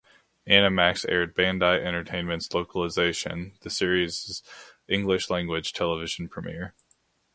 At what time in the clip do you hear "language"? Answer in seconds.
5.29-5.73